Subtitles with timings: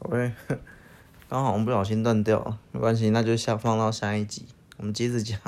[0.00, 0.32] 喂，
[1.28, 5.38] 刚好我们不小心断掉了，没关系，那就下放到下一集，我们接着讲。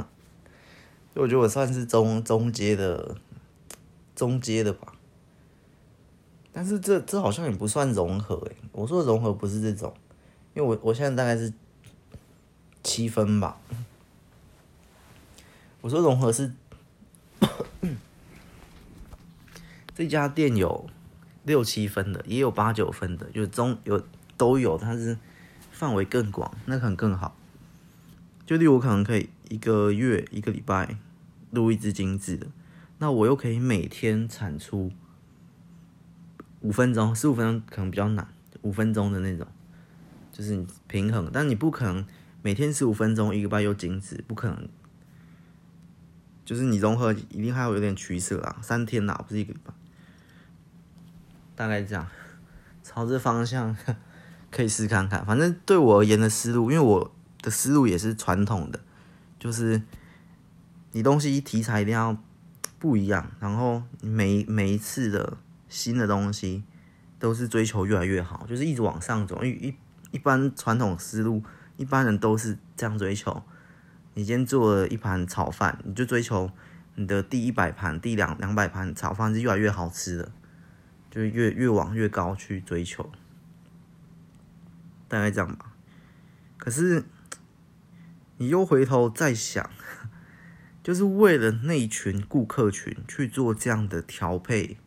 [1.14, 3.16] 我觉得我算是中中阶的，
[4.14, 4.92] 中阶的吧。
[6.52, 9.95] 但是这这好像也不算融合诶，我说的融合不是这种，
[10.55, 11.53] 因为我我现在大概是
[12.82, 13.61] 七分吧。
[15.80, 16.53] 我说融合是
[19.95, 20.89] 这家店有
[21.45, 24.03] 六七分的，也有八九分的，就中有
[24.41, 25.18] 都有，但是
[25.70, 27.36] 范围更广，那可能更好。
[28.46, 30.96] 就例如我可能可以一个月一个礼拜
[31.50, 32.47] 录一支精致的，
[32.97, 34.91] 那我又可以每天产出
[36.62, 38.27] 五分钟、十五分钟，可能比较难，
[38.62, 39.47] 五分钟的那种，
[40.33, 42.06] 就是平衡，但你不可能
[42.41, 44.66] 每天十五分钟一个礼拜又精致，不可能。
[46.47, 49.75] 就是你融合一定还有有点取舍啊，三天哪不是一个礼拜，
[51.55, 52.08] 大概这样，
[52.83, 53.77] 朝这方向
[54.50, 55.25] 可以试看看。
[55.25, 58.80] 反正对我而言的思路，因为我的思路也是传统的，
[59.38, 59.83] 就是
[60.92, 62.16] 你东西题材一定要
[62.78, 65.36] 不一样，然后每每一次的
[65.69, 66.64] 新的东西
[67.19, 69.36] 都是追求越来越好，就是一直往上走。
[69.36, 69.74] 因为一
[70.11, 71.42] 一般传统思路，
[71.77, 73.42] 一般人都是这样追求。
[74.14, 76.50] 你今天做了一盘炒饭，你就追求
[76.96, 80.33] 你的第一百盘、第两两百盘炒饭是越来越好吃的，
[81.11, 83.08] 就越越往越高去追求，
[85.11, 85.75] 大概这样吧。
[86.56, 87.05] 可是
[88.39, 89.69] 你又回头再想，
[90.83, 94.78] 就是为了那群顾客群去做这样的调配，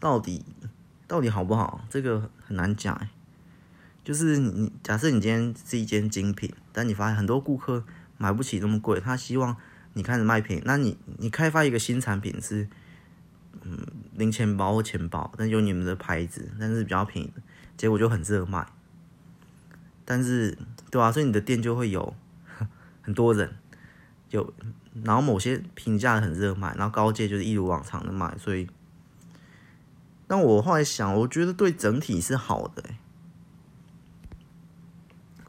[0.00, 0.44] 到底
[1.06, 1.84] 到底好不好？
[1.88, 3.10] 这个很难讲哎。
[4.02, 7.84] 就是你，假设你今天是一间精品，但你发现很多顾客
[8.16, 9.54] 买不起这么贵，他希望
[9.92, 10.62] 你开始卖便宜。
[10.64, 12.66] 那你你开发一个新产品是，
[13.60, 17.30] 嗯，零钱包或钱包，但有你们的牌子，但是比较便宜，
[17.78, 18.66] 结果就很热卖。
[20.04, 20.58] 但是，
[20.90, 22.14] 对啊，所以你的店就会有
[23.00, 23.56] 很多人，
[24.30, 24.52] 有，
[25.04, 28.36] 然后某些评价很热卖，然后高阶就是一如往常的卖。
[28.38, 28.68] 所以，
[30.26, 32.82] 但我后来想，我觉得对整体是好的，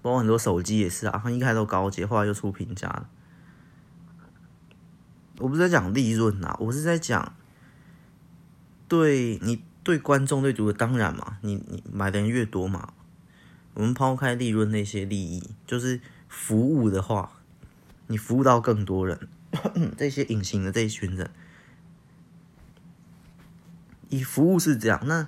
[0.02, 3.10] 包括很多手机也是啊，它一开始都高阶，后来又出平价了。
[5.40, 7.34] 我不是在讲利润呐，我是在讲
[8.90, 12.94] 对你对观众对读者，当然嘛，你你买的人越多嘛，
[13.74, 17.40] 我们抛开利润那些利益，就是服务的话，
[18.06, 19.28] 你服务到更多人，
[19.98, 21.32] 这些隐形的这一群人，
[24.10, 25.28] 以服务是这样，那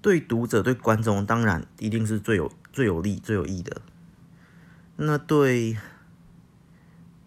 [0.00, 2.52] 对读者对观众当然一定是最有。
[2.72, 3.80] 最有利、最有益的，
[4.96, 5.78] 那对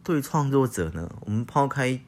[0.03, 1.11] 对创作者呢？
[1.21, 1.99] 我们抛开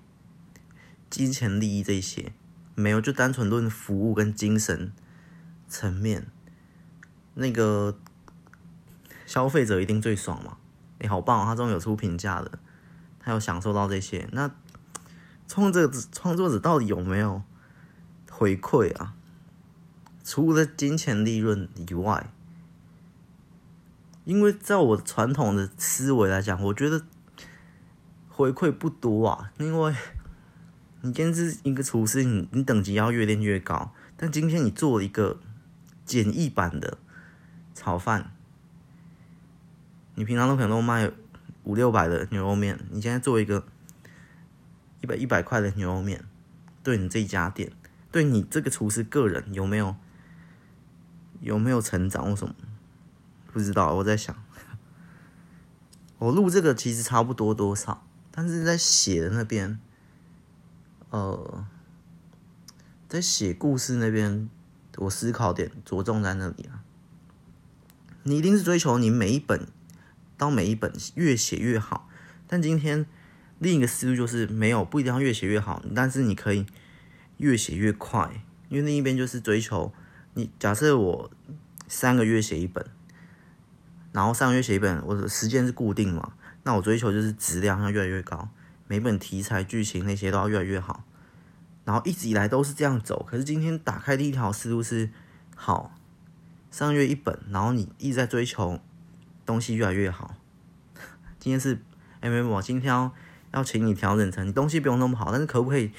[1.09, 2.34] 金钱利益这些，
[2.76, 4.92] 没有，就单纯论服务跟精神
[5.68, 6.28] 层面，
[7.34, 7.98] 那个
[9.26, 10.58] 消费者一定最爽嘛！
[11.00, 12.59] 哎，好棒，他终于有出评价的，
[13.20, 14.28] 他有享受到这些。
[14.32, 14.52] 那
[15.48, 17.42] 创作者创作者到底有没有
[18.30, 19.14] 回馈啊？
[20.24, 22.32] 除了金钱利润以外。
[24.24, 27.03] 因为在我传统的思维来讲，我觉得
[28.30, 29.52] 回馈不多啊。
[29.58, 29.96] 因为
[31.04, 33.94] 你今天是一个厨师，你你等级要越练越高。
[34.16, 35.40] 但今天你做了一个
[36.06, 37.00] 简易版的
[37.74, 38.32] 炒饭，
[40.14, 41.12] 你平常都可能都卖
[41.64, 43.66] 五六百的牛肉面，你现在做一个
[45.02, 46.24] 一百一百块的牛肉面，
[46.84, 47.72] 对你这一家店，
[48.12, 49.96] 对你这个厨师个人有没有
[51.40, 52.54] 有没有成长或什么？
[53.52, 54.36] 不知道，我在想，
[56.20, 59.80] 我录这个其实差不多多少，但是在写的那边，
[61.12, 61.66] 呃，
[63.08, 64.50] 在写故事那边，
[64.98, 66.84] 我思考点着重在那里啊。
[68.24, 69.68] 你一定是追求你每一本
[70.38, 72.10] 到每一本越写越好，
[72.48, 73.06] 但今天
[73.60, 76.66] 另一个思路就是没有，不一定要越写越好，但是你可以
[77.38, 79.94] 越写越快，因为另一边就是追求
[80.34, 80.50] 你。
[80.58, 81.32] 假设我
[81.88, 82.85] 三个月写一本。
[84.14, 86.34] 然后三个月写一本，我的时间是固定嘛？
[86.64, 88.50] 那我追求就是质量要越来越高，
[88.85, 91.06] 每本题材、剧情那些都要越来越好。
[91.86, 93.26] 然后一直以来都是这样走。
[93.30, 95.10] 可是今天打开第一条思路是，
[95.56, 95.94] 好，
[96.70, 98.80] 上月一本，然后你一直在追求
[99.46, 100.36] 东西越来越好。
[101.40, 101.80] 今天是
[102.22, 103.12] MM，我今天要
[103.52, 105.92] 要请你调整成你东西不用那么好，但是可不可以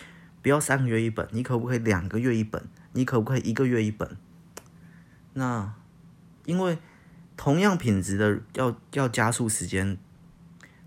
[0.43, 1.29] 不要三个月一本？
[1.33, 2.63] 你可不可以两个月一本？
[2.93, 4.17] 你可不可以一个月一本？
[5.35, 5.75] 那
[6.45, 6.79] 因为。
[7.35, 9.97] 同样品质的要要加速时间，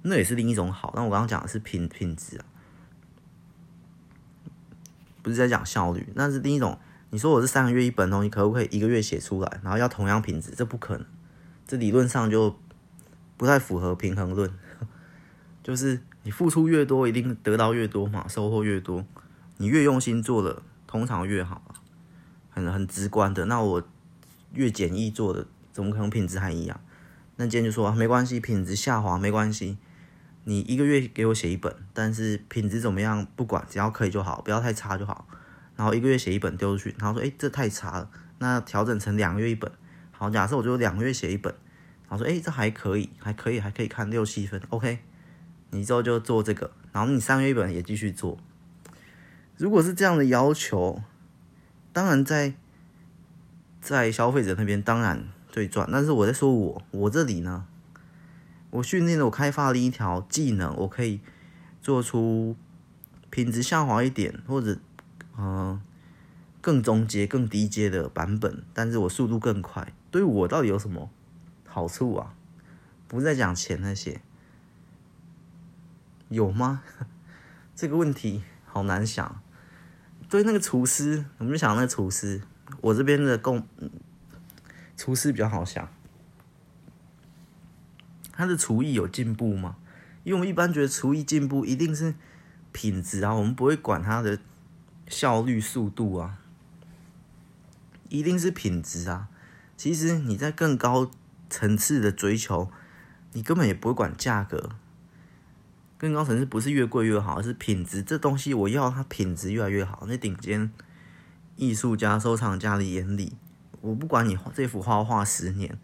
[0.03, 0.93] 那也是另一种好。
[0.95, 2.45] 那我刚刚讲的是品品质啊，
[5.25, 6.77] 不是在讲效率，那是第一种。
[7.09, 9.59] 你说我是三个月一本东西，可不可以一个月写出来？
[9.63, 11.05] 然后要同样品质，这不可能，
[11.65, 12.55] 这理论上就
[13.35, 14.51] 不太符合平衡论。
[15.63, 19.03] 就是你付出越多，一定得到越多嘛，收获越多。
[19.57, 21.73] 你越用心做的，通常越好，
[22.51, 23.45] 很很直观的。
[23.45, 23.83] 那我
[24.53, 26.79] 越简易做的，怎么可能品质还一样？
[27.37, 29.79] 那今天就说没关系，品质下滑没关系。
[30.47, 35.27] 你一个月给我写一本，但是品质怎么样不管，只要可以就好，不要太差就好。
[35.75, 39.69] 然后一个月写一本丢出去，然后说，哎，这太差了，那调整成两个月一本。
[40.11, 41.53] 好，假设我就两个月写一本，
[42.07, 44.99] 然后说，哎，这还可以，还可以，还可以看六七分，OK。
[45.71, 48.37] 你之后就做这个，然后你三个月一本也继续做。
[49.57, 51.01] 如果是这样的要求，
[51.91, 52.53] 当然在
[53.81, 55.89] 在消费者那边当然最赚。
[55.91, 57.65] 但是我在说我我这里呢，
[58.75, 61.21] 我训练了我开发了一条技能，我可以
[61.81, 62.55] 做出
[63.29, 64.77] 品质下滑一点或者
[65.37, 65.81] 嗯、
[66.61, 69.93] 更中阶、更低阶的版本，但是我速度更快。
[70.11, 71.09] 对我到底有什么
[71.67, 72.33] 好处啊？
[73.07, 74.21] 不再讲钱那些，
[76.29, 76.83] 有吗？
[77.75, 79.41] 这个问题好难想。
[80.29, 82.41] 对那个厨师，我们就想那个厨师，
[82.81, 83.65] 我这边的供
[84.97, 85.87] 厨师比较好想，
[88.35, 89.77] 他的厨艺有进步吗？
[90.23, 92.15] 因为我们一般觉得厨艺进步一定是
[92.71, 94.39] 品质啊，我们不会管他的
[95.07, 96.39] 效率、速度啊，
[98.09, 99.29] 一定是品质啊。
[99.77, 101.11] 其实你在更高
[101.49, 102.71] 层次的追求，
[103.33, 104.71] 你根本也不会管价格。
[105.97, 108.03] 更高层次不是越贵越好，而是品质。
[108.03, 110.05] 这东西我要它品质越来越好。
[110.07, 110.69] 那顶尖
[111.55, 113.37] 艺术家、收藏家的眼里，
[113.79, 115.79] 我不管你这幅画画十年，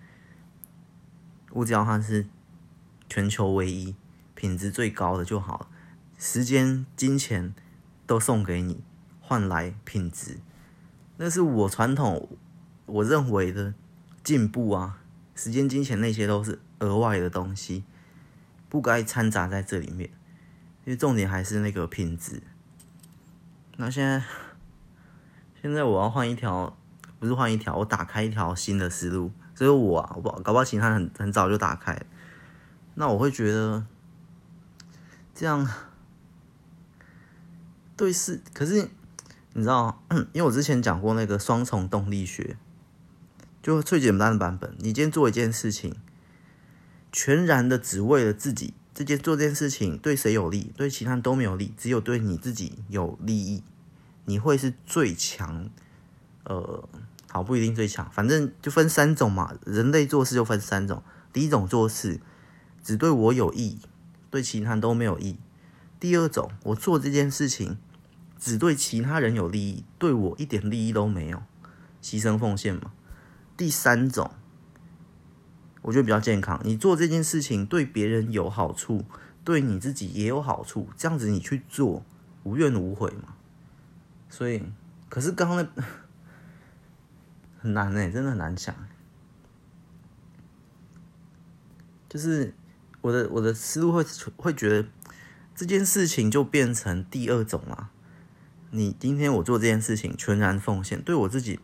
[1.51, 2.27] 我只要它是
[3.12, 3.94] 全球唯一、
[4.36, 5.69] 品质最高的就好。
[6.18, 7.54] 时间、金钱
[8.08, 8.81] 都送给你，
[9.19, 10.40] 换来品质。
[11.18, 12.30] 那是我传统
[12.86, 13.74] 我认为的
[14.24, 15.02] 进步啊！
[15.36, 17.84] 时间、金钱那些都是额外的东西。
[18.69, 20.10] 不该掺杂在这里面，
[20.86, 22.42] 因为重点还是那个品质。
[23.75, 24.24] 那现在，
[25.62, 26.78] 现在我要换一条，
[27.19, 29.34] 不是换一条，我打开一条新的思路。
[29.54, 32.02] 所以我啊，我搞不好其他很很早就打开。
[33.01, 33.83] 那我会觉得
[35.33, 35.68] 这样
[37.98, 38.88] 对是，可是
[39.53, 40.03] 你知道，
[40.33, 42.57] 因为我之前讲过那个双重动力学，
[43.63, 44.75] 就最简单的版本。
[44.77, 45.95] 你今天做一件事情。
[47.12, 50.71] 全然的只为了自己，这件做这件事情对谁有利？
[50.77, 53.63] 对其他人都没有利，只有对你自己有利益。
[54.25, 55.68] 你会是最强，
[56.44, 56.88] 呃，
[57.31, 59.56] 好，不一定最强，反正就分三种嘛。
[59.65, 61.03] 人类做事就分三种：
[61.33, 62.21] 第一种做事
[62.83, 63.80] 只对我有益，
[64.30, 65.38] 对其他人都没有益；
[66.00, 67.78] 第二种，我做这件事情
[68.38, 71.44] 只对其他人有利益，对我一点利益都没有，
[72.01, 72.92] 牺牲奉献嘛；
[73.56, 74.31] 第三种。
[75.83, 76.62] 我觉得比较健康。
[76.63, 79.04] 你做这件事情对别人有好处，
[79.44, 82.06] 对你自己也有好处，这样子你去做，
[82.44, 83.34] 无怨无悔嘛。
[84.30, 84.62] 所以，
[85.10, 85.84] 可是刚刚那
[87.60, 88.75] 很难哎，真的很难想。
[92.07, 92.54] 就是
[93.01, 94.06] 我的我的思路会
[94.38, 94.88] 会觉得
[95.56, 97.89] 这件事情就变成第二种了。
[98.69, 101.59] 你今天我做这件事情全然奉献，对我自己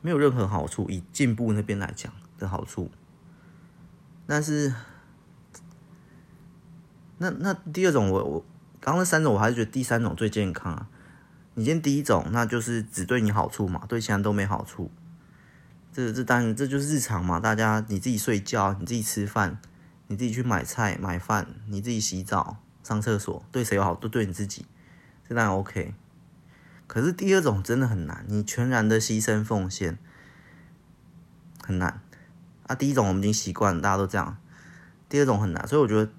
[0.00, 2.90] 没有任何好处，以进步那边来讲的好处。
[4.26, 4.74] 但是，
[7.18, 8.44] 那那第二种我我
[8.80, 10.88] 刚刚那三种我还是觉得第三种最健康啊。
[11.54, 14.90] 你先第一种，那就是只对你好处嘛，对其他人都没好处。
[15.92, 19.58] 这这当然这就是日常嘛，大家你自己睡觉，你自己吃饭，
[20.08, 24.66] 你自己去买菜买饭，你自己洗澡上厕所，对谁有好都对你自己，
[25.28, 25.94] 这当然 OK。
[26.86, 29.98] 可是第二种真的很难，你全然的牺牲奉献
[31.62, 32.00] 很难。
[32.66, 34.38] 啊，第一种我们已经习惯了，大家都这样。
[35.08, 36.10] 第二种很难，所以我觉得，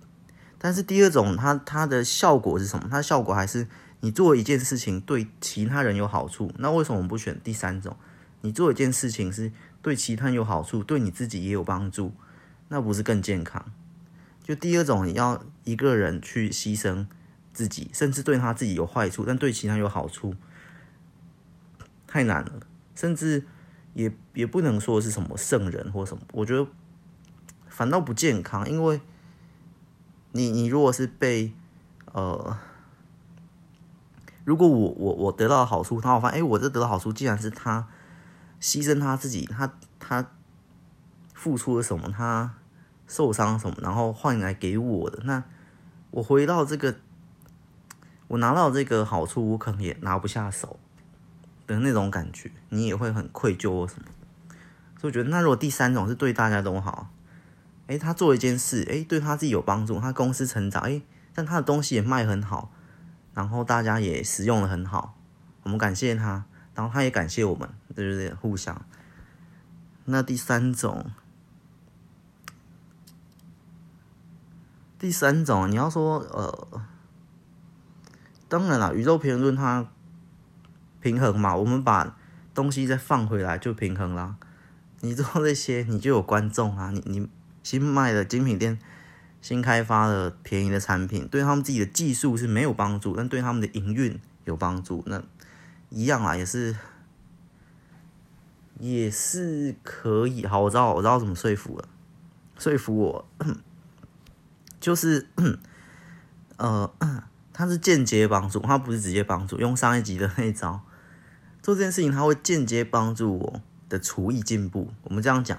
[0.60, 2.88] 但是第二种它它的效果是什么？
[2.90, 3.68] 它效果还是
[4.02, 6.52] 你做一件事情对其他人有好处。
[6.60, 7.98] 那为什么我们不选第三种？
[8.42, 12.14] 你做一件事情是对其他人有好处，对你自己也有帮助，
[12.68, 13.66] 那不是更健康？
[14.50, 17.06] 就第二种，你要一个人去牺牲
[17.54, 20.34] 自己，甚至对他自己有坏处，但对其他有好处，
[22.08, 22.60] 太难了，
[22.96, 23.46] 甚至。
[23.96, 26.66] 也也不能说是什么圣人或什么，我觉得
[27.68, 29.02] 反倒不健康，因为
[30.32, 31.52] 你你如果是被
[32.14, 32.56] 呃，
[34.46, 37.88] 如果我我我得到好处，他我发现哎，我这得到好处，竟然是他
[38.62, 40.32] 牺牲他自己，他他
[41.34, 42.54] 付出了什么，他
[43.10, 45.44] 受伤什么，然后换来给我的，那
[46.12, 46.96] 我回到这个，
[48.30, 50.80] 我拿到这个好处，我可能也拿不下手。
[51.68, 54.06] 的那种感觉，你也会很愧疚或什么。
[55.00, 57.12] 所以我觉得，那如果第三种是对大家都好，
[57.86, 62.72] 诶，他做一件事，诶，对他自己有帮助，他公司成长，诶，但他的东西也卖很好，
[63.36, 65.16] 然后大家也使用的很好，
[65.62, 68.34] 我们感谢他，然后他也感谢我们，对不对？
[68.34, 68.84] 互相。
[70.06, 71.12] 那第三种，
[75.00, 76.82] 第三种，你要说，呃，
[78.50, 79.88] 当然了，宇宙平衡论它
[81.00, 82.18] 平衡嘛，我们把
[82.54, 84.36] 东西再放回来就平衡了。
[85.00, 86.92] 你做这些，你就有观众啊！
[86.92, 87.30] 你你
[87.64, 88.78] 新卖的精品店，
[89.42, 95.02] 新开发的便宜的产品，对他们自己的技术是没有帮助，但对他们的营运有帮助。
[95.06, 95.24] 那
[95.90, 96.76] 一样啊，也是
[98.78, 100.46] 也是可以。
[100.46, 101.88] 好，我知道，我知道怎么说服了，
[102.58, 103.26] 说服我，
[104.80, 105.28] 就是
[106.58, 106.92] 呃，
[107.54, 109.58] 他是间接帮助，他不是直接帮助。
[109.60, 110.82] 用上一集的那一招
[111.62, 113.62] 做这件事情，他会间接帮助我。
[113.90, 115.58] 的厨艺进步，我们这样讲，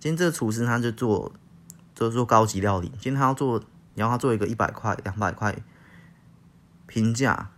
[0.00, 1.32] 今天这个厨师他就做，
[1.94, 2.88] 就是做高级料理。
[2.98, 3.60] 今天他要做，
[3.94, 5.56] 你要他做一个一百块、两百块，
[6.88, 7.50] 平价，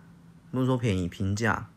[0.50, 1.68] 不是说便宜，平价，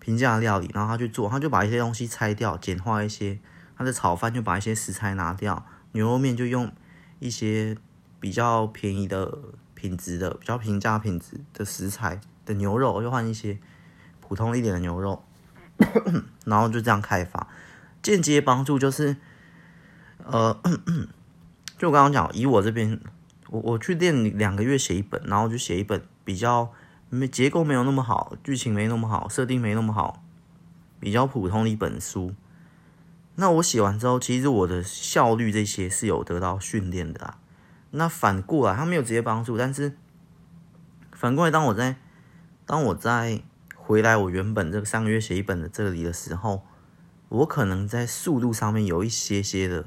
[0.00, 3.38] 平价料理，然后他去做，他就把一些东西拆掉，简化一些。
[3.76, 6.72] 他的炒饭就把一些食材拿掉，牛肉面就用
[7.20, 7.78] 一些
[8.20, 9.38] 比较便宜的
[9.74, 13.58] 品质的、比较平价品质的食材的牛肉，又换一些
[14.20, 15.24] 普通一点的牛肉。
[16.44, 17.48] 然后就这样开发，
[18.02, 19.16] 间接帮助就是，
[20.22, 20.60] 呃，
[21.78, 23.00] 就我刚刚讲，以我这边，
[23.48, 26.70] 我我去练两个月写一本，然后就写一本比较
[27.08, 30.22] 没结构没有那么好，剧情没那么好，设定没那么好，
[30.98, 32.34] 比较普通的一本书。
[33.36, 37.38] 那我写完之后，其实我的效率这些是有得到训练的啊。
[37.90, 39.96] 那反过来，他没有直接帮助，但是
[41.12, 41.96] 反过来，当我在
[42.66, 43.42] 当我在。
[43.82, 46.64] 回来，我原本这个三个月写一本的这里的时候，
[47.28, 49.84] 我可能在速度上面有一些些的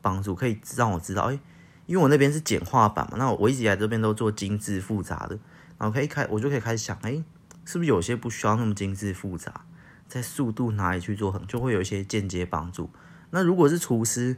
[0.00, 1.40] 帮助，可以让我知道，哎，
[1.86, 5.36] 因为我那边是简化版嘛，那我我一直以来这边都做精致复杂的，
[5.78, 7.24] 然后可以开，我就可以开始想，哎，
[7.64, 9.64] 是不是有些不需要那么精致复杂，
[10.06, 12.88] 在速度哪里去做，很就会有一些间接帮助。
[13.30, 14.36] 那如果是厨师，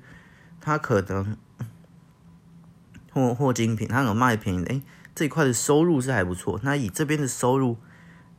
[0.59, 1.37] 他可能
[3.17, 4.83] 或或精品，他有卖便宜的，哎，
[5.15, 7.79] 这一块的收入是还不错，那以这边的收入。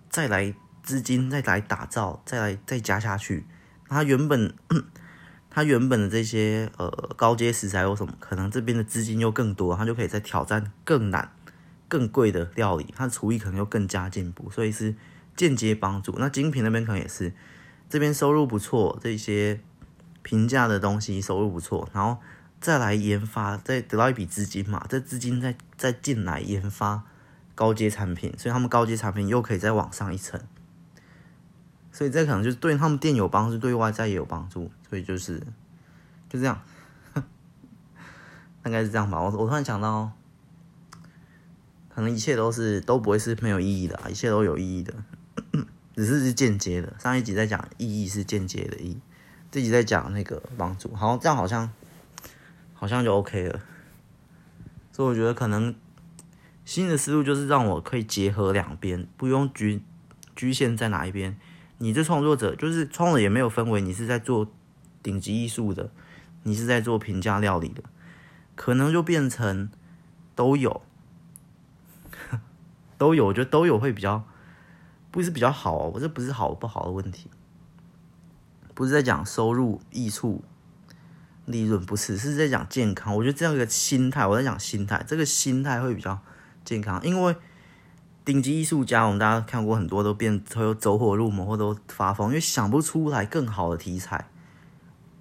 [0.10, 0.54] 再来
[0.84, 3.46] 资金，再来打造，再来再加下去。
[3.90, 4.54] 他原本，
[5.52, 8.14] 他原本的这些呃高阶食材有什么？
[8.20, 11.30] 可能这边的资金又更多，他就可以再挑战更难、
[11.90, 12.94] 更贵的料理。
[12.96, 14.96] 他的厨艺可能又更加进步，所以是
[15.36, 16.16] 间接帮助。
[16.18, 17.34] 那精品那边可能也是，
[17.90, 19.60] 这边收入不错，这些
[20.22, 22.22] 平价的东西收入不错，然后
[22.60, 27.04] 再来研发，再得到一笔资金嘛，这资金再再进来研发。
[27.56, 30.40] 高阶产品，所以他们高阶产品又可以再往上一层，
[31.92, 35.40] 所以这可能就是对他们店有帮助，对外在也有帮助，所以就是
[36.30, 36.62] 就这样，
[38.62, 39.20] 大概是这样吧。
[39.20, 40.12] 我我突然想到，
[41.90, 44.94] 可能一切都是都不会是没有意义的，一切都有意义的，
[45.98, 46.94] 只是是间接的。
[47.00, 49.00] 上一集在讲意义是间接的意义，
[49.50, 51.68] 这集在讲那个帮助，好，这样好像
[52.78, 53.60] 好像就 OK 了。
[54.94, 55.76] 所以我觉得可能。
[56.66, 59.82] 新的思路就是让我可以结合两边，不用局
[60.36, 61.40] 局限在哪一边。
[61.78, 64.52] 你这创作者就是创作者也没有分为你是在做
[65.02, 65.90] 顶级艺术的，
[66.44, 67.82] 你是在做平价料理的，
[68.54, 69.70] 可能就变成
[70.36, 70.82] 都有，
[73.00, 74.26] 都有，我觉得都有会比较
[75.10, 77.30] 不是比较好哦，我这不是好不好的问题，
[78.74, 80.44] 不是在讲收入、益处、
[81.48, 83.16] 利润，不是，是在讲健康。
[83.16, 86.20] 我觉得这样一个心态，我在讲心态，这个心态会比较。
[86.66, 87.34] 健康，因为
[88.26, 94.28] 顶级艺术家，我们大家看过很多都变，都走火入魔或都发疯，因为想不出来更好的题材。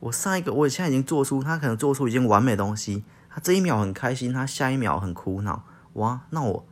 [0.00, 5.64] 我上一个，我现在已经做出，他可能做出一件完美东西，他这一秒很开心，他下一秒很苦恼。
[5.92, 6.66] 哇，那我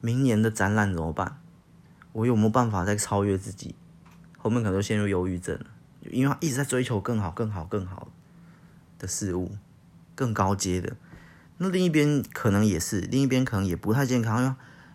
[0.00, 1.38] 明年的展览怎么办？
[2.10, 3.76] 我有没有办法再超越自己？
[4.36, 5.66] 后面可能就陷入忧郁症了，
[6.10, 8.08] 因为他一直在追求更好、更好、更好
[9.02, 9.50] 的事物，
[10.14, 10.96] 更高阶的。
[11.58, 14.54] 那另一边可能也是，另一边可能也不太健康，因为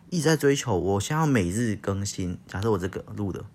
[0.10, 2.40] 一直在追求，我想要每日更新。
[2.48, 3.46] 假设我这个录的，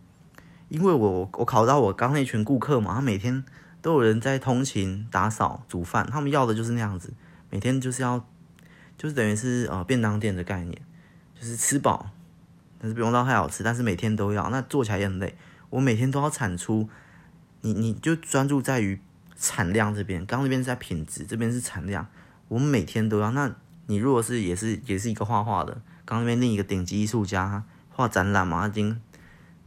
[0.68, 3.42] 因为我我考到我刚那群顾客嘛，他每天
[3.80, 7.12] 都有人在通勤、打扫、煮饭，他们要的就是那样子，
[7.50, 8.25] 每天就是要，
[8.97, 10.80] 就是等于是呃便当店的概念，
[11.35, 12.11] 就是吃饱，
[12.78, 15.35] 但是不用到太好吃，但是每天都要，那做起来也很累。
[15.71, 16.88] 我每天都要产出，
[17.62, 19.00] 你你就专注在于
[19.36, 22.06] 产量这边，刚那边是在品质，这边是产量。
[22.48, 23.30] 我们每天都要。
[23.32, 23.54] 那
[23.86, 25.72] 你如果是也是也是一个画画的，
[26.04, 29.00] 刚刚那边另一个顶级艺术家画展览嘛，他已经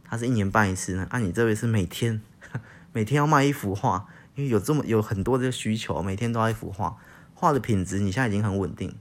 [0.04, 1.06] 他是一年办一次呢？
[1.10, 2.20] 啊，你这边是每天
[2.92, 6.96] 每天要卖一幅画，因为有这么有很多的需求，每天都要一幅画，
[7.34, 8.96] 画的品质你现在已经很稳定，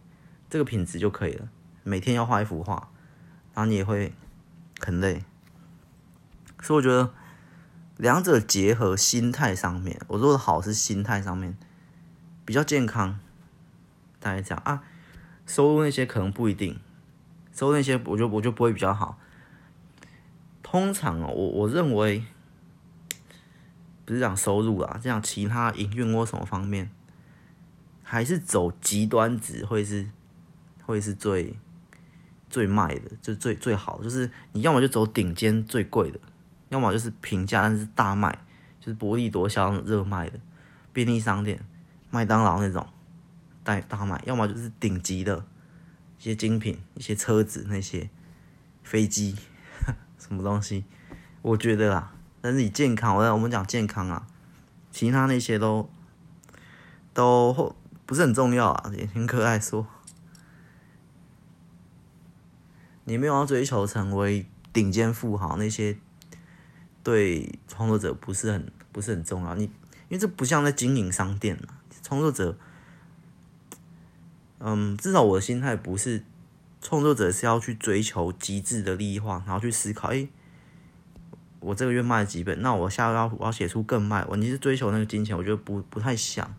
[0.50, 1.48] 这个品质就可以了。
[1.84, 2.90] 每天要画一幅画，
[3.54, 4.12] 然后你也会
[4.80, 5.24] 很累，
[6.62, 7.14] 所以我觉得
[7.98, 11.58] 两者结合，心态上面，我做的好是心态上面
[12.44, 13.20] 比较健康。
[14.20, 14.82] 大概这样啊，
[15.46, 16.80] 收入那些可能不一定，
[17.54, 19.20] 收入那些我就我就不会比较好。
[20.64, 22.26] 通常哦，我我认为
[24.04, 26.90] 不是讲收入啦，这样其他营运或什么方面，
[28.02, 30.10] 还是走极端值会是
[30.84, 31.56] 会是最
[32.50, 34.02] 最卖的，就最最好。
[34.02, 36.20] 就是你要么就走顶尖最贵的，
[36.70, 38.38] 要么就是平价但是大卖，
[38.80, 40.40] 就是薄利多销热卖的
[40.92, 41.64] 便利商店、
[42.10, 42.88] 麦当劳那种。
[43.64, 45.44] 大大卖，要么就是顶级的
[46.20, 48.12] 一些精品，一些车子那些
[48.84, 49.36] 飞机，
[50.20, 50.86] 什么东西，
[51.42, 54.28] 我觉得啊，但是你健康，我我们讲健康啊，
[54.92, 55.90] 其他那些都
[57.12, 58.92] 都不是很重要啊。
[58.96, 59.88] 也挺可爱说，
[63.06, 65.98] 你没有要追求成为顶尖富豪，那些
[67.06, 69.54] 对创作者不是很不是很重要。
[69.54, 69.70] 你因
[70.10, 72.58] 为这不像在经营商店啊，创作者。
[74.58, 76.24] 嗯，至少我的心态不是
[76.82, 80.28] 创作者是要去追求极致的利益化，然后去思考，诶、
[81.60, 84.26] 我这个月卖了几本，那我下个月我要写出更卖。
[84.28, 86.56] 我你是追求那个金钱，我觉得不不太想，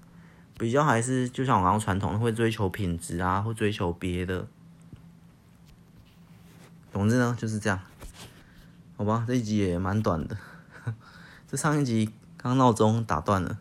[0.57, 4.47] 比较还是就像我刚刚传统的会追求品质啊，会追求别的。
[6.93, 7.81] 总之呢，就是这样，
[8.97, 10.39] 好吧，这一集也蛮短的，
[11.47, 13.59] 这上一集刚闹钟打断了，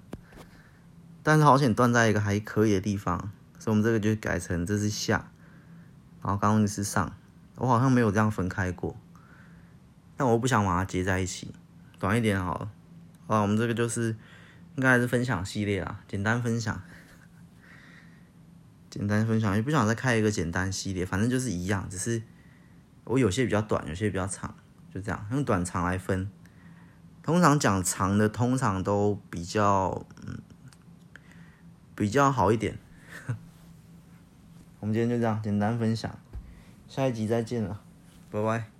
[1.21, 3.31] 但是好险断在一个还可以的地方。
[3.59, 5.29] 所以我们这个就改成这是下，
[6.21, 7.17] 然后刚刚是上，
[7.55, 8.95] 我好像没有这样分开过，
[10.15, 11.51] 但我不想把它接在一起，
[11.99, 12.71] 短一点好了。
[13.27, 14.15] 好，我们这个就是
[14.75, 16.79] 应该还是分享系列啦，简单分享，
[18.89, 22.21] 简单分享，也不想再开一个简单系列，反正就是一样，只是
[23.03, 24.55] 我有些比较短，有些比较长，
[24.95, 26.31] 就这样用短长来分。
[27.21, 30.39] 通常讲长的，通常都比较嗯
[31.93, 32.77] 比较好一点。
[34.79, 36.17] 我们今天就这样简单分享，
[36.87, 37.81] 下一集再见了，
[38.31, 38.74] 拜拜。